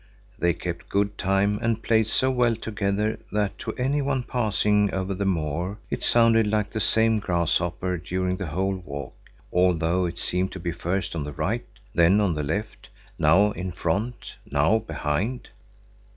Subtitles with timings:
[0.39, 5.13] They kept good time and played so well together, that to any one passing over
[5.13, 9.13] the moor it sounded like the same grasshopper during the whole walk,
[9.53, 13.71] although it seemed to be first on the right, then on the left; now in
[13.71, 15.49] front, now behind.